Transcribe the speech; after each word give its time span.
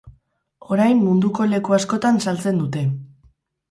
Orain 0.77 1.03
munduko 1.03 1.47
leku 1.53 1.79
askotan 1.79 2.21
saltzen 2.29 2.67
dute. 2.67 2.87